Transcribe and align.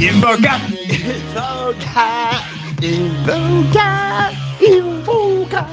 Invoca, 0.00 0.60
invoca, 0.88 2.40
invoca, 2.80 4.30
invoca, 4.60 5.66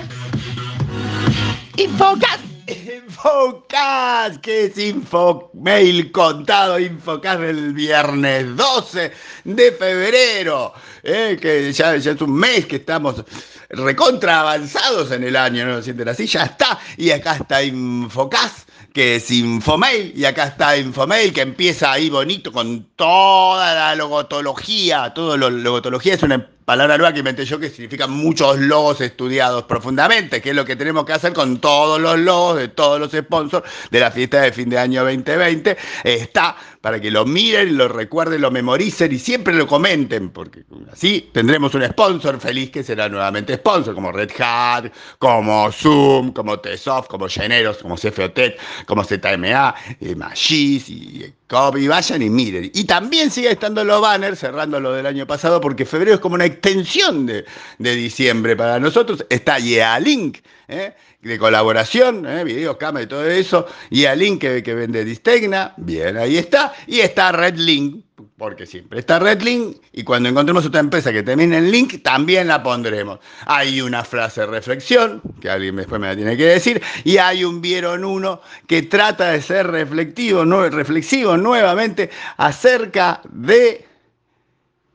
invoca. 1.78 2.40
Infocas, 2.68 4.40
que 4.40 4.66
es 4.66 4.78
Infomail 4.78 6.12
contado, 6.12 6.80
Infocas 6.80 7.40
del 7.40 7.74
viernes 7.74 8.56
12 8.56 9.12
de 9.44 9.72
febrero, 9.72 10.74
eh, 11.04 11.38
que 11.40 11.72
ya, 11.72 11.96
ya, 11.98 12.12
es 12.12 12.22
un 12.22 12.34
mes 12.34 12.66
que 12.66 12.78
estamos 12.78 13.24
recontra 13.70 14.40
avanzados 14.42 15.12
en 15.12 15.24
el 15.24 15.36
año, 15.36 15.66
¿no 15.66 15.74
lo 15.74 15.82
sienten 15.84 16.10
así? 16.10 16.26
Ya 16.26 16.44
está, 16.44 16.80
y 16.98 17.12
acá 17.12 17.36
está 17.36 17.62
Infocas, 17.64 18.66
que 18.96 19.18
es 19.18 19.30
Infomail, 19.30 20.14
y 20.16 20.24
acá 20.24 20.46
está 20.46 20.78
Infomail, 20.78 21.34
que 21.34 21.42
empieza 21.42 21.92
ahí 21.92 22.10
bonito 22.10 22.54
con 22.54 22.86
toda 22.96 23.76
la 23.76 23.94
logotología, 23.94 25.14
todo 25.14 25.36
lo, 25.36 25.50
logotología 25.50 26.14
es 26.14 26.24
una 26.24 26.50
palabra 26.66 26.98
nueva 26.98 27.14
que 27.14 27.20
inventé 27.20 27.46
yo 27.46 27.60
que 27.60 27.70
significa 27.70 28.08
muchos 28.08 28.58
logos 28.58 29.00
estudiados 29.00 29.64
profundamente, 29.64 30.42
que 30.42 30.50
es 30.50 30.56
lo 30.56 30.66
que 30.66 30.76
tenemos 30.76 31.06
que 31.06 31.14
hacer 31.14 31.32
con 31.32 31.60
todos 31.60 32.02
los 32.02 32.18
logos 32.20 32.58
de 32.58 32.68
todos 32.70 33.00
los 33.00 33.12
sponsors 33.12 33.70
de 33.92 34.00
la 34.00 34.12
fiesta 34.12 34.42
de 34.42 34.52
fin 34.52 34.70
de 34.70 34.80
año 34.80 35.04
2020. 35.04 35.78
Está 36.04 36.56
para 36.82 37.00
que 37.00 37.10
lo 37.10 37.26
miren, 37.26 37.78
lo 37.78 37.88
recuerden, 37.88 38.42
lo 38.42 38.52
memoricen 38.52 39.12
y 39.12 39.20
siempre 39.20 39.54
lo 39.54 39.66
comenten, 39.68 40.30
porque 40.30 40.66
así 40.92 41.30
tendremos 41.32 41.74
un 41.76 41.84
sponsor 41.84 42.40
feliz 42.40 42.70
que 42.72 42.84
será 42.84 43.10
nuevamente 43.10 43.56
sponsor, 43.56 43.96
como 43.96 44.12
Red 44.12 44.32
Hat, 44.40 44.92
como 45.18 45.72
Zoom, 45.72 46.32
como 46.32 46.60
Tsoft, 46.60 47.08
como 47.08 47.28
Generos, 47.28 47.78
como 47.78 47.96
CFOTEC, 47.96 48.60
como 48.86 49.04
ZMA, 49.04 49.76
y 50.00 50.16
Magis 50.16 50.90
y 50.90 51.34
y 51.50 51.88
vayan 51.88 52.22
y 52.22 52.30
miren. 52.30 52.72
Y 52.74 52.86
también 52.86 53.30
sigue 53.30 53.52
estando 53.52 53.84
los 53.84 54.02
banners, 54.02 54.40
cerrando 54.40 54.80
lo 54.80 54.94
del 54.94 55.06
año 55.06 55.28
pasado, 55.28 55.62
porque 55.62 55.86
febrero 55.86 56.16
es 56.16 56.20
como 56.20 56.36
una 56.36 56.46
extensión 56.46 57.26
de, 57.26 57.46
diciembre 57.78 58.56
para 58.56 58.80
nosotros. 58.80 59.26
Está 59.30 59.60
Yealink, 59.60 60.40
¿eh? 60.68 60.94
de 61.22 61.38
colaboración, 61.38 62.26
¿eh? 62.26 62.44
videos, 62.44 62.78
cámara 62.78 63.04
y 63.04 63.08
todo 63.08 63.26
eso. 63.26 63.68
Yealink 63.92 64.42
que, 64.42 64.64
que 64.64 64.74
vende 64.74 65.06
Distegna, 65.06 65.74
bien, 65.78 66.18
ahí 66.18 66.38
está. 66.38 66.74
Y 66.88 67.02
está 67.02 67.32
Redlink, 67.32 68.05
porque 68.38 68.66
siempre 68.66 69.00
está 69.00 69.20
Redlink 69.20 69.78
y 69.92 70.04
cuando 70.04 70.30
encontremos 70.30 70.66
otra 70.66 70.80
empresa 70.80 71.12
que 71.12 71.24
termine 71.24 71.58
en 71.58 71.72
link, 71.72 72.02
también 72.02 72.48
la 72.48 72.64
pondremos. 72.64 73.20
Hay 73.46 73.82
una 73.82 74.04
frase 74.04 74.42
de 74.42 74.48
reflexión, 74.48 75.22
que 75.42 75.50
alguien 75.50 75.76
después 75.76 76.00
me 76.00 76.08
la 76.08 76.16
tiene 76.16 76.38
que 76.38 76.46
decir, 76.46 76.82
y 77.04 77.18
hay 77.18 77.44
un 77.44 77.62
vieron 77.62 78.06
uno 78.06 78.42
que 78.68 78.84
trata 78.84 79.32
de 79.32 79.42
ser 79.42 79.68
reflectivo, 79.68 80.46
no, 80.46 80.68
reflexivo 80.70 81.38
nuevamente 81.38 82.10
acerca 82.38 83.22
de 83.30 83.86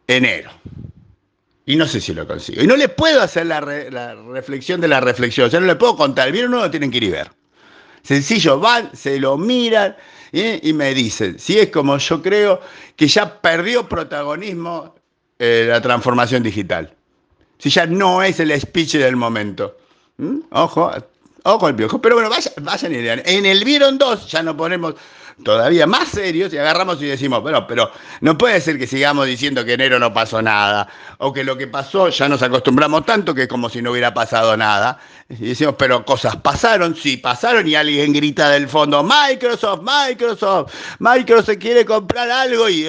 enero. 0.06 0.50
Y 1.66 1.76
no 1.76 1.86
sé 1.86 2.00
si 2.00 2.14
lo 2.14 2.26
consigo. 2.26 2.62
Y 2.62 2.66
no 2.66 2.76
le 2.76 2.88
puedo 2.88 3.22
hacer 3.22 3.46
la, 3.46 3.60
reflexión 3.60 4.80
de 4.80 4.88
la 4.88 5.00
reflexión, 5.00 5.46
o 5.46 5.50
sea, 5.50 5.60
no 5.60 5.66
le 5.66 5.76
puedo 5.76 5.96
contar. 5.96 6.26
El 6.26 6.32
vieron 6.32 6.54
uno 6.54 6.64
lo 6.64 6.70
tienen 6.70 6.90
que 6.90 6.96
ir 6.96 7.04
y 7.04 7.10
ver. 7.10 7.30
Sencillo, 8.02 8.58
van, 8.58 8.90
se 8.96 9.20
lo 9.20 9.36
miran 9.36 9.94
y 10.32 10.72
me 10.72 10.94
dicen, 10.94 11.38
si 11.38 11.58
es 11.58 11.70
como 11.70 11.98
yo 11.98 12.22
creo, 12.22 12.60
que 12.96 13.08
ya 13.08 13.40
perdió 13.40 13.88
protagonismo 13.88 14.94
eh, 15.38 15.66
la 15.68 15.80
transformación 15.80 16.42
digital. 16.42 16.94
Si 17.58 17.70
ya 17.70 17.86
no 17.86 18.22
es 18.22 18.40
el 18.40 18.58
speech 18.60 18.96
del 18.96 19.16
momento. 19.16 19.76
¿Mm? 20.18 20.40
Ojo, 20.50 20.90
ojo 21.44 21.68
el 21.68 21.74
piojo. 21.74 22.00
Pero 22.00 22.16
bueno, 22.16 22.30
vayan, 22.30 22.52
vayan 22.60 22.92
y 22.92 23.02
lean. 23.02 23.22
En 23.24 23.46
el 23.46 23.64
Vieron 23.64 23.98
2 23.98 24.30
ya 24.30 24.42
nos 24.42 24.54
ponemos 24.54 24.94
todavía 25.44 25.86
más 25.86 26.08
serios 26.08 26.52
y 26.52 26.58
agarramos 26.58 27.00
y 27.02 27.06
decimos, 27.06 27.42
pero, 27.44 27.66
pero 27.66 27.90
no 28.20 28.36
puede 28.36 28.60
ser 28.60 28.78
que 28.78 28.86
sigamos 28.86 29.26
diciendo 29.26 29.64
que 29.64 29.74
enero 29.74 29.98
no 29.98 30.12
pasó 30.12 30.42
nada, 30.42 30.88
o 31.18 31.32
que 31.32 31.44
lo 31.44 31.56
que 31.56 31.66
pasó 31.66 32.08
ya 32.08 32.28
nos 32.28 32.42
acostumbramos 32.42 33.04
tanto 33.06 33.34
que 33.34 33.42
es 33.42 33.48
como 33.48 33.68
si 33.68 33.82
no 33.82 33.92
hubiera 33.92 34.12
pasado 34.14 34.56
nada. 34.56 34.98
Y 35.28 35.36
decimos, 35.36 35.74
pero 35.78 36.04
cosas 36.04 36.36
pasaron, 36.36 36.96
sí 36.96 37.16
pasaron, 37.16 37.66
y 37.66 37.74
alguien 37.74 38.12
grita 38.12 38.50
del 38.50 38.68
fondo, 38.68 39.02
Microsoft, 39.02 39.82
Microsoft, 39.82 40.72
Microsoft 40.98 41.58
quiere 41.58 41.84
comprar 41.84 42.30
algo 42.30 42.68
y 42.68 42.86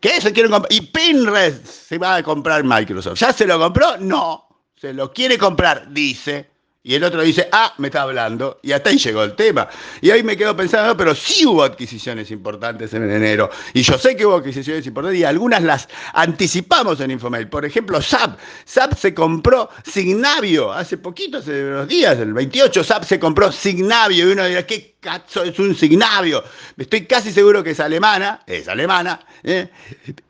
¿Qué 0.00 0.20
se 0.20 0.32
quiere 0.32 0.48
comprar? 0.48 0.72
Y 0.72 0.80
Pinterest 0.80 1.66
se 1.66 1.98
va 1.98 2.16
a 2.16 2.22
comprar 2.22 2.64
Microsoft. 2.64 3.18
¿Ya 3.18 3.32
se 3.32 3.46
lo 3.46 3.58
compró? 3.58 3.98
No. 3.98 4.48
Se 4.76 4.92
lo 4.92 5.12
quiere 5.12 5.38
comprar, 5.38 5.92
dice. 5.92 6.53
Y 6.86 6.94
el 6.94 7.02
otro 7.02 7.22
dice, 7.22 7.48
ah, 7.50 7.72
me 7.78 7.88
está 7.88 8.02
hablando. 8.02 8.60
Y 8.62 8.72
hasta 8.72 8.90
ahí 8.90 8.98
llegó 8.98 9.22
el 9.22 9.34
tema. 9.34 9.66
Y 10.02 10.10
ahí 10.10 10.22
me 10.22 10.36
quedo 10.36 10.54
pensando, 10.54 10.94
pero 10.94 11.14
sí 11.14 11.46
hubo 11.46 11.62
adquisiciones 11.62 12.30
importantes 12.30 12.92
en 12.92 13.10
enero. 13.10 13.48
Y 13.72 13.80
yo 13.80 13.96
sé 13.96 14.14
que 14.14 14.26
hubo 14.26 14.36
adquisiciones 14.36 14.86
importantes 14.86 15.18
y 15.18 15.24
algunas 15.24 15.62
las 15.62 15.88
anticipamos 16.12 17.00
en 17.00 17.12
Infomail. 17.12 17.48
Por 17.48 17.64
ejemplo, 17.64 18.02
SAP. 18.02 18.38
SAP 18.66 18.98
se 18.98 19.14
compró 19.14 19.70
Signavio. 19.82 20.70
Hace 20.70 20.98
poquito, 20.98 21.38
hace 21.38 21.64
unos 21.64 21.88
días, 21.88 22.18
el 22.18 22.34
28, 22.34 22.84
SAP 22.84 23.04
se 23.04 23.18
compró 23.18 23.50
Signavio. 23.50 24.28
Y 24.28 24.32
uno 24.32 24.44
dirá, 24.44 24.66
¿qué 24.66 24.93
cazzo 25.04 25.44
es 25.44 25.58
un 25.58 25.76
Signavio? 25.76 26.42
Estoy 26.78 27.06
casi 27.06 27.30
seguro 27.30 27.62
que 27.62 27.70
es 27.72 27.80
alemana. 27.80 28.40
Es 28.46 28.66
alemana. 28.68 29.20
¿eh? 29.42 29.68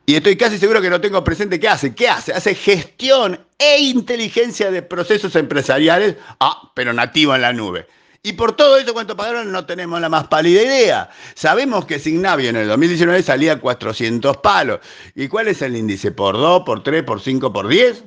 Y 0.05 0.15
estoy 0.15 0.35
casi 0.35 0.57
seguro 0.57 0.81
que 0.81 0.89
no 0.89 0.99
tengo 0.99 1.23
presente 1.23 1.59
qué 1.59 1.69
hace. 1.69 1.95
¿Qué 1.95 2.09
hace? 2.09 2.33
Hace 2.33 2.53
gestión 2.53 3.39
e 3.57 3.79
inteligencia 3.79 4.69
de 4.69 4.81
procesos 4.81 5.35
empresariales, 5.37 6.17
ah, 6.41 6.71
pero 6.75 6.91
nativo 6.91 7.33
en 7.33 7.41
la 7.41 7.53
nube. 7.53 7.87
Y 8.21 8.33
por 8.33 8.55
todo 8.55 8.77
eso, 8.77 8.91
¿cuánto 8.93 9.15
pagaron? 9.15 9.51
No 9.51 9.65
tenemos 9.65 10.01
la 10.01 10.09
más 10.09 10.27
pálida 10.27 10.61
idea. 10.61 11.09
Sabemos 11.35 11.85
que 11.85 11.99
Signavio 11.99 12.49
en 12.49 12.57
el 12.57 12.67
2019 12.67 13.23
salía 13.23 13.59
400 13.61 14.37
palos. 14.37 14.79
¿Y 15.15 15.27
cuál 15.29 15.47
es 15.47 15.61
el 15.61 15.75
índice? 15.75 16.11
¿Por 16.11 16.35
2, 16.35 16.63
por 16.65 16.83
3, 16.83 17.03
por 17.03 17.21
5, 17.21 17.53
por 17.53 17.67
10? 17.67 18.03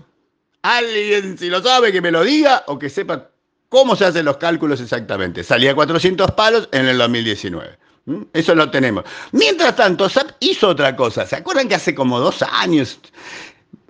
Alguien, 0.62 1.38
si 1.38 1.48
lo 1.48 1.62
sabe, 1.62 1.92
que 1.92 2.02
me 2.02 2.10
lo 2.10 2.24
diga 2.24 2.64
o 2.66 2.78
que 2.78 2.90
sepa 2.90 3.30
cómo 3.68 3.96
se 3.96 4.06
hacen 4.06 4.24
los 4.24 4.36
cálculos 4.36 4.80
exactamente. 4.80 5.44
Salía 5.44 5.74
400 5.74 6.30
palos 6.32 6.68
en 6.72 6.86
el 6.86 6.98
2019. 6.98 7.78
¿Mm? 8.06 8.22
Eso 8.32 8.54
lo 8.54 8.70
tenemos. 8.70 9.04
Mientras 9.32 9.76
tanto, 9.76 10.08
SAP 10.08 10.30
hizo 10.40 10.68
otra 10.68 10.96
cosa. 10.96 11.26
¿Se 11.26 11.36
acuerdan 11.36 11.68
que 11.68 11.74
hace 11.74 11.94
como 11.94 12.18
dos 12.20 12.42
años 12.42 12.98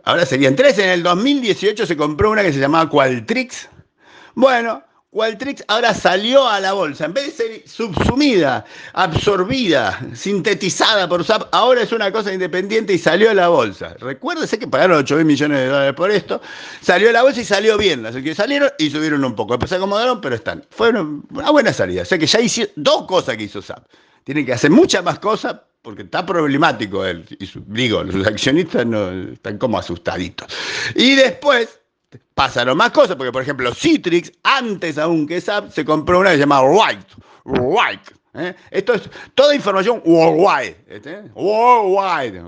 ahora 0.09 0.25
serían 0.25 0.56
tres, 0.56 0.78
en 0.78 0.88
el 0.88 1.03
2018 1.03 1.87
se 1.87 1.97
compró 1.97 2.31
una 2.31 2.43
que 2.43 2.53
se 2.53 2.59
llamaba 2.59 2.88
Qualtrics. 2.88 3.69
Bueno, 4.34 4.83
Qualtrics 5.11 5.65
ahora 5.69 5.95
salió 5.95 6.47
a 6.47 6.61
la 6.61 6.75
bolsa. 6.75 7.07
En 7.07 7.15
vez 7.15 7.27
de 7.27 7.33
ser 7.33 7.69
subsumida, 7.69 8.65
absorbida, 8.93 9.99
sintetizada 10.15 11.09
por 11.09 11.25
SAP, 11.25 11.49
ahora 11.53 11.83
es 11.83 11.93
una 11.93 12.13
cosa 12.13 12.33
independiente 12.33 12.93
y 12.93 12.99
salió 12.99 13.31
a 13.31 13.35
la 13.35 13.49
bolsa. 13.49 13.95
Recuérdese 13.99 14.59
que 14.59 14.69
pagaron 14.69 14.99
8 14.99 15.17
mil 15.17 15.25
millones 15.25 15.61
de 15.61 15.67
dólares 15.67 15.95
por 15.95 16.11
esto. 16.11 16.43
Salió 16.83 17.09
a 17.09 17.13
la 17.13 17.23
bolsa 17.23 17.41
y 17.41 17.45
salió 17.45 17.79
bien. 17.79 18.03
Las 18.03 18.17
que 18.17 18.35
salieron 18.35 18.71
y 18.79 18.91
subieron 18.91 19.25
un 19.25 19.35
poco. 19.35 19.55
Después 19.55 19.71
se 19.71 19.77
acomodaron, 19.77 20.21
pero 20.21 20.35
están. 20.35 20.67
Fue 20.69 20.91
una 20.91 21.51
buena 21.51 21.73
salida. 21.73 22.03
O 22.03 22.05
sea 22.05 22.19
que 22.19 22.27
ya 22.27 22.41
hizo 22.41 22.65
dos 22.77 23.07
cosas 23.07 23.37
que 23.39 23.45
hizo 23.45 23.63
SAP. 23.63 23.85
Tienen 24.25 24.45
que 24.45 24.53
hacer 24.53 24.71
muchas 24.71 25.03
más 25.03 25.19
cosas 25.21 25.57
porque 25.81 26.03
está 26.03 26.27
problemático 26.27 27.03
él. 27.07 27.25
Y 27.31 27.49
digo, 27.69 28.03
los 28.03 28.27
accionistas 28.27 28.85
no, 28.85 29.11
están 29.33 29.57
como 29.57 29.79
asustaditos. 29.79 30.53
Y 30.95 31.15
después 31.15 31.78
pasaron 32.35 32.77
más 32.77 32.91
cosas, 32.91 33.17
porque 33.17 33.33
por 33.33 33.43
ejemplo 33.43 33.75
Citrix, 33.75 34.33
antes 34.43 34.99
aún 34.99 35.27
que 35.27 35.41
SAP, 35.41 35.71
se 35.71 35.85
compró 35.85 36.21
una 36.21 36.31
que 36.31 36.37
se 36.37 36.41
llama 36.41 36.63
White. 36.63 37.07
White. 37.45 38.12
¿eh? 38.35 38.55
Esto 38.71 38.94
es 38.94 39.11
toda 39.35 39.55
información 39.55 40.03
worldwide. 40.05 40.77
¿este? 40.88 41.23
Worldwide. 41.35 42.43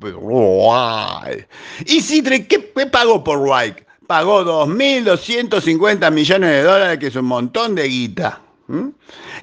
worldwide. 0.00 1.48
Y 1.86 2.00
Citrix, 2.00 2.48
¿qué, 2.48 2.58
pagó 2.86 3.22
por 3.22 3.38
White? 3.38 3.86
Pagó 4.06 4.42
2.250 4.66 6.10
millones 6.10 6.50
de 6.50 6.62
dólares, 6.62 6.98
que 6.98 7.06
es 7.08 7.16
un 7.16 7.26
montón 7.26 7.74
de 7.74 7.88
guita. 7.88 8.40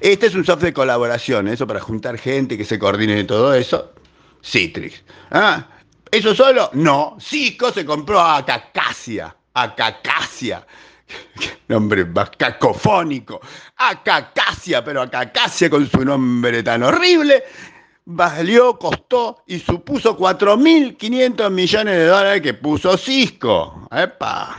Este 0.00 0.26
es 0.26 0.34
un 0.34 0.44
software 0.44 0.70
de 0.70 0.72
colaboración, 0.72 1.48
eso 1.48 1.66
para 1.66 1.80
juntar 1.80 2.18
gente 2.18 2.56
que 2.56 2.64
se 2.64 2.78
coordine 2.78 3.20
y 3.20 3.24
todo 3.24 3.54
eso. 3.54 3.92
Citrix. 4.42 5.02
¿Ah? 5.30 5.66
¿Eso 6.10 6.34
solo? 6.34 6.70
No. 6.72 7.16
Cisco 7.20 7.70
se 7.70 7.84
compró 7.84 8.20
a 8.20 8.44
Cacacia. 8.44 9.34
A 9.54 9.74
Cacacia. 9.74 10.66
Nombre 11.68 12.04
más 12.04 12.30
cacofónico. 12.30 13.40
A 13.76 14.02
Cacacia, 14.02 14.84
pero 14.84 15.02
a 15.02 15.10
Cacacia 15.10 15.70
con 15.70 15.88
su 15.88 16.04
nombre 16.04 16.62
tan 16.62 16.82
horrible. 16.82 17.44
Valió, 18.04 18.78
costó 18.78 19.42
y 19.46 19.58
supuso 19.58 20.16
4.500 20.16 21.50
millones 21.50 21.94
de 21.94 22.06
dólares 22.06 22.40
que 22.40 22.54
puso 22.54 22.96
Cisco. 22.96 23.86
¡Epa! 23.90 24.56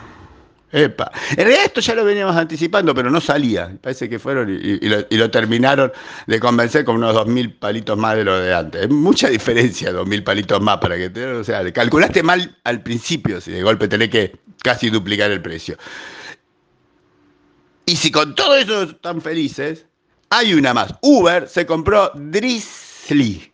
Epa. 0.71 1.11
En 1.31 1.37
realidad 1.37 1.65
esto 1.65 1.81
ya 1.81 1.95
lo 1.95 2.05
veníamos 2.05 2.35
anticipando, 2.35 2.93
pero 2.93 3.09
no 3.09 3.19
salía. 3.19 3.75
Parece 3.81 4.07
que 4.07 4.19
fueron 4.19 4.49
y, 4.49 4.77
lo, 4.87 5.31
terminaron 5.31 5.91
de 6.27 6.39
convencer 6.39 6.85
con 6.85 6.97
unos 6.97 7.15
2.000 7.15 7.57
palitos 7.57 7.97
más 7.97 8.15
de 8.17 8.23
lo 8.23 8.39
de 8.39 8.53
antes. 8.53 8.83
Es 8.83 8.89
mucha 8.89 9.29
diferencia, 9.29 9.91
2.000 9.91 10.23
palitos 10.23 10.61
más 10.61 10.77
para 10.77 10.95
que 10.97 11.09
te... 11.09 11.25
O 11.25 11.43
sea, 11.43 11.71
calculaste 11.73 12.21
mal 12.21 12.55
al 12.63 12.81
principio, 12.81 13.41
si 13.41 13.51
de 13.51 13.63
golpe 13.63 13.87
tenés 13.87 14.09
que 14.09 14.37
casi 14.63 14.89
duplicar 14.89 15.31
el 15.31 15.41
precio. 15.41 15.77
Y 17.85 17.95
si 17.95 18.11
con 18.11 18.35
todo 18.35 18.55
eso 18.55 18.83
están 18.83 19.21
felices, 19.21 19.85
hay 20.29 20.53
una 20.53 20.73
más. 20.73 20.93
Uber 21.01 21.47
se 21.47 21.65
compró 21.65 22.11
Drizzly. 22.13 23.51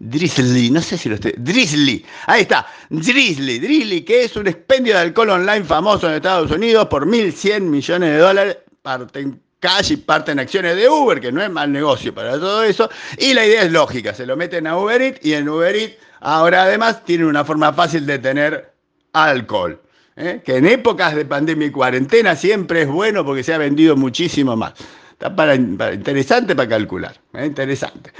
Drizzly, 0.00 0.70
no 0.70 0.80
sé 0.82 0.96
si 0.98 1.08
lo 1.08 1.16
estoy. 1.16 1.34
Drizzly, 1.38 2.04
ahí 2.26 2.42
está. 2.42 2.66
Drizzly, 2.90 3.58
Drizzly, 3.58 4.02
que 4.02 4.24
es 4.24 4.36
un 4.36 4.46
expendio 4.46 4.94
de 4.94 5.00
alcohol 5.00 5.30
online 5.30 5.64
famoso 5.64 6.08
en 6.08 6.16
Estados 6.16 6.50
Unidos 6.50 6.86
por 6.88 7.06
1.100 7.06 7.62
millones 7.62 8.10
de 8.10 8.18
dólares, 8.18 8.58
parte 8.82 9.20
en 9.20 9.40
cash 9.58 9.92
y 9.92 9.96
parte 9.96 10.32
en 10.32 10.38
acciones 10.38 10.76
de 10.76 10.88
Uber, 10.88 11.20
que 11.20 11.32
no 11.32 11.42
es 11.42 11.50
mal 11.50 11.72
negocio 11.72 12.14
para 12.14 12.32
todo 12.32 12.62
eso. 12.62 12.88
Y 13.16 13.34
la 13.34 13.44
idea 13.44 13.62
es 13.62 13.72
lógica: 13.72 14.14
se 14.14 14.26
lo 14.26 14.36
meten 14.36 14.66
a 14.66 14.78
Uber 14.78 15.00
Eats 15.00 15.24
y 15.24 15.32
en 15.32 15.48
Uber 15.48 15.74
Eats 15.74 15.96
ahora 16.20 16.64
además 16.64 17.04
tienen 17.04 17.26
una 17.26 17.44
forma 17.44 17.72
fácil 17.72 18.06
de 18.06 18.18
tener 18.18 18.72
alcohol. 19.14 19.80
¿Eh? 20.18 20.42
Que 20.44 20.56
en 20.56 20.66
épocas 20.66 21.14
de 21.14 21.24
pandemia 21.24 21.68
y 21.68 21.70
cuarentena 21.70 22.36
siempre 22.36 22.82
es 22.82 22.88
bueno 22.88 23.24
porque 23.24 23.42
se 23.42 23.54
ha 23.54 23.58
vendido 23.58 23.96
muchísimo 23.96 24.56
más. 24.56 24.74
Está 25.12 25.34
para, 25.34 25.54
interesante 25.54 26.54
para 26.54 26.68
calcular, 26.68 27.18
¿eh? 27.32 27.46
interesante. 27.46 28.12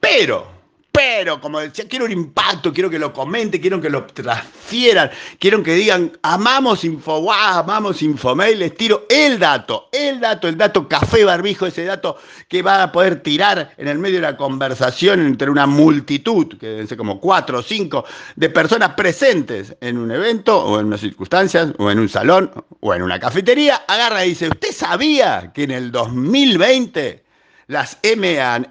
Pero 0.00 0.57
pero 0.98 1.40
como 1.40 1.60
decía, 1.60 1.86
quiero 1.88 2.06
un 2.06 2.10
impacto, 2.10 2.72
quiero 2.72 2.90
que 2.90 2.98
lo 2.98 3.12
comente, 3.12 3.60
quiero 3.60 3.80
que 3.80 3.88
lo 3.88 4.04
transfieran, 4.06 5.08
quiero 5.38 5.62
que 5.62 5.74
digan, 5.74 6.10
amamos 6.22 6.82
Infowar, 6.82 7.60
amamos 7.60 8.02
Infomail, 8.02 8.58
les 8.58 8.76
tiro 8.76 9.06
el 9.08 9.38
dato, 9.38 9.90
el 9.92 10.18
dato, 10.18 10.48
el 10.48 10.56
dato 10.56 10.88
café 10.88 11.22
barbijo, 11.22 11.66
ese 11.66 11.84
dato 11.84 12.16
que 12.48 12.62
va 12.62 12.82
a 12.82 12.90
poder 12.90 13.22
tirar 13.22 13.74
en 13.76 13.86
el 13.86 14.00
medio 14.00 14.16
de 14.16 14.22
la 14.22 14.36
conversación 14.36 15.24
entre 15.24 15.48
una 15.48 15.68
multitud, 15.68 16.58
que 16.58 16.66
deben 16.66 16.88
como 16.96 17.20
cuatro 17.20 17.60
o 17.60 17.62
cinco, 17.62 18.04
de 18.34 18.50
personas 18.50 18.94
presentes 18.94 19.76
en 19.80 19.98
un 19.98 20.10
evento 20.10 20.58
o 20.58 20.80
en 20.80 20.86
unas 20.86 20.98
circunstancias 20.98 21.74
o 21.78 21.92
en 21.92 22.00
un 22.00 22.08
salón 22.08 22.50
o 22.80 22.92
en 22.92 23.02
una 23.02 23.20
cafetería, 23.20 23.84
agarra 23.86 24.26
y 24.26 24.30
dice, 24.30 24.48
¿usted 24.48 24.72
sabía 24.72 25.52
que 25.54 25.62
en 25.62 25.70
el 25.70 25.92
2020 25.92 27.27
las 27.68 27.96
M&A, 28.02 28.66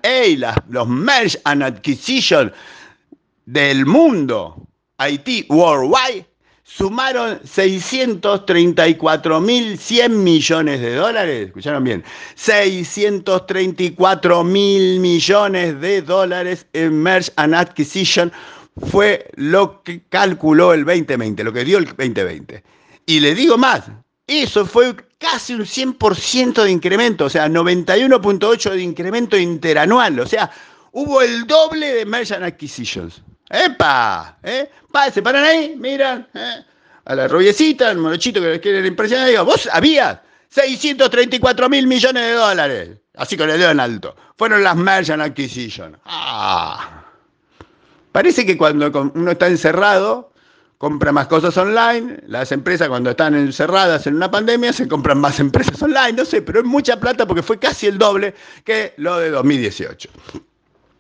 los 0.70 0.88
Merge 0.88 1.40
and 1.46 1.64
Acquisition 1.64 2.54
del 3.46 3.86
mundo, 3.86 4.68
Haití 4.98 5.46
Worldwide, 5.50 6.26
sumaron 6.64 7.40
634.100 7.42 10.10
millones 10.10 10.82
de 10.82 10.96
dólares. 10.96 11.48
¿Escucharon 11.48 11.84
bien? 11.84 12.04
634 12.36 14.44
mil 14.44 15.00
millones 15.00 15.80
de 15.80 16.02
dólares 16.02 16.66
en 16.74 17.02
Merge 17.02 17.32
and 17.38 17.56
Acquisition 17.56 18.30
fue 18.92 19.30
lo 19.36 19.82
que 19.84 20.02
calculó 20.10 20.74
el 20.74 20.84
2020, 20.84 21.42
lo 21.44 21.54
que 21.54 21.64
dio 21.64 21.78
el 21.78 21.86
2020. 21.86 22.64
Y 23.06 23.20
le 23.22 23.36
digo 23.36 23.58
más, 23.58 23.84
eso 24.28 24.66
fue 24.66 24.94
casi 25.18 25.54
un 25.54 25.62
100% 25.62 26.64
de 26.64 26.72
incremento, 26.72 27.26
o 27.26 27.30
sea, 27.30 27.48
91.8 27.48 28.72
de 28.72 28.82
incremento 28.82 29.38
interanual, 29.38 30.20
o 30.20 30.28
sea, 30.28 30.52
hubo 30.92 31.22
el 31.22 31.48
doble 31.48 31.94
de 31.94 32.06
Merchant 32.06 32.44
Acquisitions. 32.44 33.22
¡Epa! 33.50 34.38
¿Eh? 34.44 34.70
se 35.14 35.22
paran 35.22 35.46
ahí, 35.46 35.76
miran, 35.78 36.28
¿eh? 36.34 36.66
a 37.06 37.16
la 37.16 37.28
rubiecita, 37.28 37.90
al 37.90 37.98
morochito 37.98 38.42
que 38.42 38.48
les 38.48 38.60
quieren 38.60 38.86
impresionar, 38.86 39.30
digo, 39.30 39.46
vos 39.46 39.70
habías 39.72 40.20
634 40.50 41.70
mil 41.70 41.88
millones 41.88 42.24
de 42.24 42.34
dólares, 42.34 42.90
así 43.16 43.38
con 43.38 43.50
el 43.50 43.58
dedo 43.58 43.72
en 43.72 43.80
alto, 43.80 44.16
fueron 44.38 44.64
las 44.64 44.76
Merchant 44.76 45.22
Acquisitions. 45.22 45.98
¡Ah! 46.06 47.06
Parece 48.12 48.46
que 48.46 48.58
cuando 48.58 49.12
uno 49.14 49.32
está 49.32 49.48
encerrado, 49.48 50.34
compra 50.78 51.12
más 51.12 51.28
cosas 51.28 51.58
online, 51.58 52.20
las 52.28 52.52
empresas 52.52 52.88
cuando 52.88 53.10
están 53.10 53.34
encerradas 53.36 54.06
en 54.08 54.16
una 54.16 54.30
pandemia 54.30 54.72
se 54.74 54.88
compran 54.88 55.20
más 55.20 55.40
empresas 55.42 55.82
online, 55.82 56.14
no 56.14 56.26
sé, 56.26 56.42
pero 56.42 56.60
es 56.60 56.66
mucha 56.66 57.00
plata 57.00 57.26
porque 57.26 57.44
fue 57.44 57.58
casi 57.58 57.88
el 57.88 57.98
doble 57.98 58.34
que 58.64 58.94
lo 58.98 59.18
de 59.18 59.32
2018. 59.32 60.10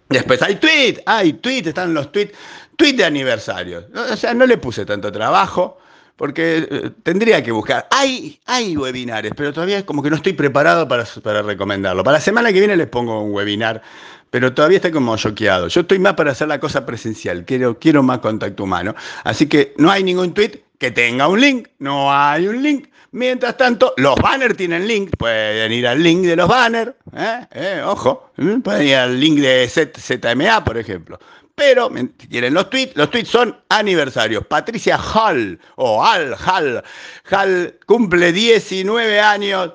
Después 0.09 0.41
hay 0.41 0.55
tweets, 0.55 1.01
hay 1.05 1.33
tweets, 1.33 1.67
están 1.67 1.93
los 1.93 2.11
tweets, 2.11 2.33
tweets 2.77 2.97
de 2.97 3.05
aniversario. 3.05 3.85
O 3.93 4.15
sea, 4.15 4.33
no 4.33 4.45
le 4.45 4.57
puse 4.57 4.85
tanto 4.85 5.11
trabajo 5.11 5.77
porque 6.15 6.67
eh, 6.69 6.91
tendría 7.03 7.43
que 7.43 7.51
buscar. 7.51 7.87
Hay, 7.91 8.39
hay 8.45 8.77
webinares, 8.77 9.33
pero 9.35 9.51
todavía 9.51 9.79
es 9.79 9.83
como 9.83 10.01
que 10.01 10.09
no 10.09 10.15
estoy 10.15 10.31
preparado 10.33 10.87
para, 10.87 11.05
para 11.21 11.41
recomendarlo. 11.41 12.05
Para 12.05 12.17
la 12.17 12.21
semana 12.21 12.53
que 12.53 12.59
viene 12.59 12.77
les 12.77 12.87
pongo 12.87 13.21
un 13.21 13.33
webinar 13.33 13.81
pero 14.29 14.53
todavía 14.53 14.77
está 14.77 14.91
como 14.91 15.15
choqueado. 15.17 15.67
Yo 15.67 15.81
estoy 15.81 15.99
más 15.99 16.13
para 16.13 16.31
hacer 16.31 16.47
la 16.47 16.59
cosa 16.59 16.85
presencial, 16.85 17.45
quiero, 17.45 17.77
quiero 17.79 18.03
más 18.03 18.19
contacto 18.19 18.63
humano. 18.63 18.95
Así 19.23 19.47
que 19.47 19.73
no 19.77 19.91
hay 19.91 20.03
ningún 20.03 20.33
tweet 20.33 20.63
que 20.77 20.91
tenga 20.91 21.27
un 21.27 21.41
link, 21.41 21.67
no 21.79 22.13
hay 22.13 22.47
un 22.47 22.61
link. 22.61 22.87
Mientras 23.11 23.57
tanto, 23.57 23.93
los 23.97 24.15
banners 24.15 24.57
tienen 24.57 24.87
link, 24.87 25.11
pueden 25.17 25.71
ir 25.71 25.87
al 25.87 26.03
link 26.03 26.23
de 26.23 26.35
los 26.35 26.47
banners, 26.47 26.91
¿eh? 27.15 27.47
¿Eh? 27.51 27.81
ojo, 27.83 28.31
pueden 28.63 28.87
ir 28.87 28.95
al 28.95 29.19
link 29.19 29.39
de 29.39 29.67
ZMA, 29.67 30.63
por 30.63 30.77
ejemplo. 30.77 31.17
Pero, 31.55 31.89
si 32.19 32.27
quieren 32.27 32.53
los 32.53 32.69
tweets, 32.69 32.95
los 32.95 33.09
tweets 33.09 33.29
son 33.29 33.57
aniversarios. 33.69 34.45
Patricia 34.45 34.99
Hall, 34.99 35.59
o 35.77 36.05
Al 36.05 36.35
Hall, 36.35 36.83
Hall 37.31 37.79
cumple 37.87 38.31
19 38.31 39.19
años 39.19 39.73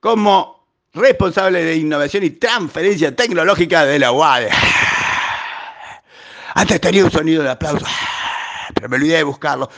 como 0.00 0.53
responsable 0.94 1.64
de 1.64 1.76
innovación 1.76 2.24
y 2.24 2.30
transferencia 2.30 3.14
tecnológica 3.14 3.84
de 3.84 3.98
la 3.98 4.12
UAD. 4.12 4.48
Antes 6.54 6.80
tenía 6.80 7.04
un 7.04 7.10
sonido 7.10 7.42
de 7.42 7.50
aplauso, 7.50 7.84
pero 8.74 8.88
me 8.88 8.96
olvidé 8.96 9.16
de 9.16 9.22
buscarlo. 9.24 9.68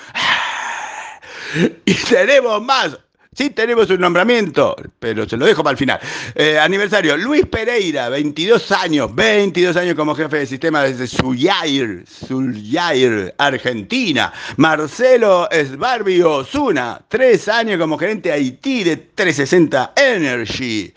Y 1.84 1.94
tenemos 1.94 2.60
más. 2.62 2.98
Sí, 3.36 3.50
tenemos 3.50 3.90
un 3.90 4.00
nombramiento, 4.00 4.74
pero 4.98 5.28
se 5.28 5.36
lo 5.36 5.44
dejo 5.44 5.62
para 5.62 5.72
el 5.72 5.76
final. 5.76 6.00
Eh, 6.34 6.58
aniversario, 6.58 7.18
Luis 7.18 7.44
Pereira, 7.44 8.08
22 8.08 8.72
años, 8.72 9.14
22 9.14 9.76
años 9.76 9.94
como 9.94 10.14
jefe 10.14 10.38
de 10.38 10.46
sistema 10.46 10.82
desde 10.84 11.06
Suyair, 11.06 12.04
Suyair, 12.08 13.34
Argentina. 13.36 14.32
Marcelo 14.56 15.50
Esbarbio 15.50 16.32
Osuna, 16.36 17.02
3 17.08 17.48
años 17.48 17.78
como 17.78 17.98
gerente 17.98 18.32
Haití 18.32 18.84
de 18.84 18.96
360 18.96 19.92
Energy. 19.96 20.94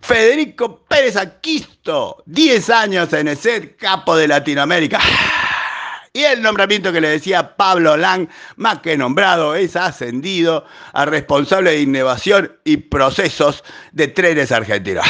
Federico 0.00 0.80
Pérez 0.88 1.16
Aquisto, 1.16 2.20
10 2.26 2.68
años 2.70 3.12
en 3.12 3.28
el 3.28 3.76
capo 3.76 4.16
de 4.16 4.26
Latinoamérica. 4.26 4.98
Y 6.14 6.24
el 6.24 6.42
nombramiento 6.42 6.92
que 6.92 7.00
le 7.00 7.08
decía 7.08 7.56
Pablo 7.56 7.96
Lang, 7.96 8.28
más 8.56 8.80
que 8.80 8.98
nombrado, 8.98 9.54
es 9.54 9.76
ascendido 9.76 10.66
a 10.92 11.06
responsable 11.06 11.70
de 11.70 11.80
innovación 11.80 12.54
y 12.64 12.76
procesos 12.76 13.64
de 13.92 14.08
trenes 14.08 14.52
argentinos. 14.52 15.06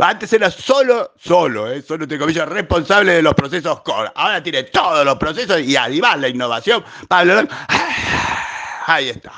Antes 0.00 0.32
era 0.32 0.50
solo, 0.50 1.12
solo, 1.16 1.70
eh, 1.70 1.80
solo 1.80 2.08
te 2.08 2.18
comillas, 2.18 2.48
responsable 2.48 3.12
de 3.12 3.22
los 3.22 3.34
procesos 3.34 3.82
core. 3.82 4.10
Ahora 4.16 4.42
tiene 4.42 4.64
todos 4.64 5.04
los 5.04 5.16
procesos 5.16 5.60
y 5.60 5.76
además 5.76 6.18
la 6.18 6.26
innovación. 6.26 6.84
Pablo 7.06 7.36
Lang, 7.36 7.48
ahí 8.86 9.10
está. 9.10 9.32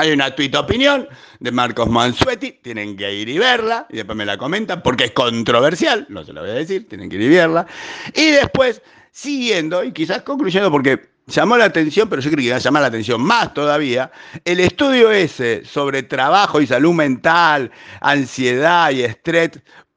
Hay 0.00 0.12
una 0.12 0.34
tweet 0.34 0.56
opinión 0.56 1.06
de 1.40 1.52
Marcos 1.52 1.86
Mansuetti, 1.86 2.52
tienen 2.62 2.96
que 2.96 3.12
ir 3.12 3.28
y 3.28 3.36
verla, 3.36 3.86
y 3.90 3.96
después 3.96 4.16
me 4.16 4.24
la 4.24 4.38
comentan, 4.38 4.82
porque 4.82 5.04
es 5.04 5.10
controversial, 5.10 6.06
no 6.08 6.24
se 6.24 6.32
lo 6.32 6.40
voy 6.40 6.48
a 6.48 6.54
decir, 6.54 6.88
tienen 6.88 7.10
que 7.10 7.16
ir 7.16 7.22
y 7.24 7.28
verla. 7.28 7.66
Y 8.14 8.30
después, 8.30 8.80
siguiendo, 9.10 9.84
y 9.84 9.92
quizás 9.92 10.22
concluyendo, 10.22 10.70
porque 10.70 11.10
llamó 11.26 11.58
la 11.58 11.66
atención, 11.66 12.08
pero 12.08 12.22
yo 12.22 12.30
creo 12.30 12.42
que 12.42 12.50
va 12.50 12.56
a 12.56 12.60
llamar 12.60 12.80
la 12.80 12.88
atención 12.88 13.20
más 13.20 13.52
todavía, 13.52 14.10
el 14.42 14.60
estudio 14.60 15.10
ese 15.10 15.66
sobre 15.66 16.02
trabajo 16.02 16.62
y 16.62 16.66
salud 16.66 16.94
mental, 16.94 17.70
ansiedad 18.00 18.92
y 18.92 19.02
estrés 19.02 19.50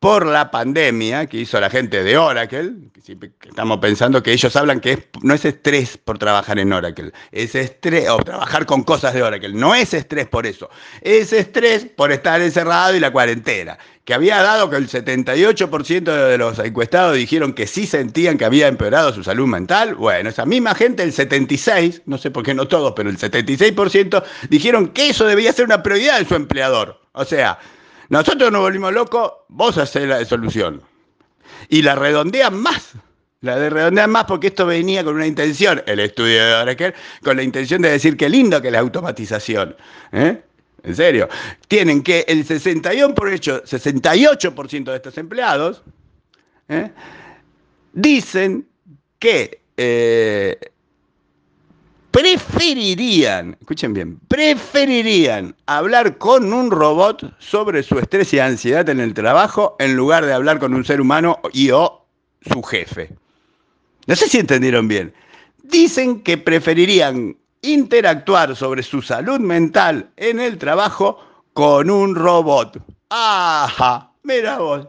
por 0.04 0.26
la 0.26 0.52
pandemia 0.52 1.28
que 1.28 1.38
hizo 1.38 1.62
la 1.62 1.70
gente 1.70 2.04
de 2.04 2.18
Oracle, 2.18 2.74
que 3.06 3.32
estamos 3.48 3.78
pensando 3.78 4.22
que 4.22 4.34
ellos 4.34 4.54
hablan 4.58 4.82
que 4.82 5.08
no 5.22 5.34
es 5.34 5.46
estrés 5.46 5.98
por 5.98 6.18
trabajar 6.18 6.60
en 6.60 6.74
Oracle, 6.74 7.14
es 7.32 7.56
estrés, 7.56 8.10
o 8.10 8.18
trabajar 8.18 8.66
con 8.66 8.84
cosas 8.84 9.14
de 9.14 9.24
Oracle, 9.24 9.54
no 9.54 9.74
es 9.74 9.94
estrés 9.94 10.28
por 10.28 10.46
eso, 10.46 10.70
es 11.00 11.32
estrés 11.32 11.86
por 11.86 12.12
estar 12.12 12.42
encerrado 12.42 12.98
y 12.98 13.00
la 13.00 13.12
cuarentena, 13.12 13.78
que 14.04 14.14
había 14.14 14.42
dado 14.42 14.70
que 14.70 14.76
el 14.76 14.90
78% 14.90 16.04
de 16.04 16.38
los 16.38 16.60
encuestados 16.60 17.16
dijeron 17.16 17.54
que 17.54 17.66
sí 17.66 17.88
sentían 17.88 18.38
que 18.38 18.44
había 18.44 18.68
empeorado 18.68 19.14
su 19.14 19.24
salud 19.24 19.48
mental, 19.48 19.96
bueno, 19.96 20.32
esa 20.32 20.46
misma 20.46 20.76
gente, 20.76 21.04
el 21.04 21.14
76%, 21.14 22.02
no 22.08 22.18
sé 22.18 22.30
por 22.30 22.44
qué 22.44 22.54
no 22.54 22.68
todos, 22.68 22.92
pero 22.94 23.10
el 23.10 23.18
76% 23.18 24.22
dijeron 24.50 24.90
que 24.90 25.12
eso 25.12 25.26
debía 25.26 25.54
ser 25.54 25.64
una 25.64 25.82
prioridad 25.82 26.20
de 26.20 26.26
su 26.26 26.36
empleador, 26.36 27.00
o 27.14 27.24
sea, 27.24 27.58
nosotros 28.14 28.52
nos 28.52 28.62
volvimos 28.62 28.94
locos, 28.94 29.32
vos 29.48 29.76
hacés 29.80 30.08
la 30.08 30.24
solución. 30.24 30.84
Y 31.68 31.82
la 31.82 31.96
redondean 31.96 32.56
más. 32.62 32.92
La 33.42 33.58
de 33.58 34.08
más 34.08 34.26
porque 34.26 34.48
esto 34.48 34.68
venía 34.68 35.04
con 35.04 35.16
una 35.16 35.26
intención, 35.26 35.82
el 35.88 36.00
estudio 36.00 36.46
de 36.46 36.54
Oracle, 36.54 36.94
con 37.24 37.38
la 37.38 37.42
intención 37.42 37.82
de 37.82 37.90
decir 37.90 38.16
qué 38.16 38.30
lindo 38.30 38.62
que 38.62 38.70
la 38.70 38.82
automatización. 38.82 39.76
¿eh? 40.12 40.44
En 40.84 40.96
serio. 40.96 41.28
Tienen 41.68 42.04
que 42.04 42.24
el 42.28 42.46
61%, 42.48 43.16
68% 43.64 44.84
de 44.84 44.96
estos 44.96 45.18
empleados 45.18 45.82
¿eh? 46.70 46.92
dicen 47.94 48.68
que 49.18 49.60
eh, 49.76 50.60
preferirían, 52.14 53.58
escuchen 53.60 53.92
bien, 53.92 54.20
preferirían 54.28 55.56
hablar 55.66 56.20
con 56.20 56.54
un 56.54 56.70
robot 56.70 57.34
sobre 57.40 57.82
su 57.82 57.98
estrés 57.98 58.32
y 58.36 58.40
ansiedad 58.40 58.88
en 58.88 59.00
el 59.00 59.16
trabajo 59.16 59.76
en 59.80 59.96
lugar 59.96 60.24
de 60.24 60.32
hablar 60.32 60.60
con 60.60 60.76
un 60.76 60.86
ser 60.86 61.02
humano 61.02 61.40
y 61.52 61.72
o 61.72 62.06
su 62.42 62.62
jefe. 62.62 63.10
No 64.06 64.16
sé 64.16 64.30
si 64.30 64.38
entendieron 64.38 64.88
bien. 64.88 65.12
Dicen 65.64 66.22
que 66.22 66.38
preferirían 66.38 67.36
interactuar 67.64 68.56
sobre 68.56 68.84
su 68.84 69.02
salud 69.02 69.40
mental 69.40 70.12
en 70.16 70.40
el 70.40 70.60
trabajo 70.60 71.18
con 71.54 71.90
un 71.90 72.14
robot. 72.14 72.80
Ajá, 73.10 74.12
mira 74.22 74.60
vos. 74.60 74.88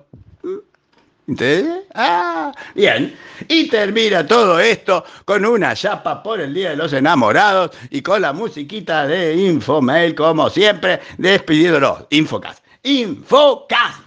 ¿Entendés? 1.26 1.84
Ah, 1.94 2.52
bien. 2.74 3.16
Y 3.48 3.68
termina 3.68 4.26
todo 4.26 4.60
esto 4.60 5.04
con 5.24 5.44
una 5.46 5.74
chapa 5.74 6.22
por 6.22 6.40
el 6.40 6.52
Día 6.52 6.70
de 6.70 6.76
los 6.76 6.92
Enamorados 6.92 7.70
y 7.90 8.02
con 8.02 8.20
la 8.20 8.32
musiquita 8.32 9.06
de 9.06 9.34
Infomail, 9.34 10.14
como 10.14 10.50
siempre, 10.50 11.00
despidiéndolos. 11.16 12.04
Infocast. 12.10 12.62
Infocast. 12.82 14.04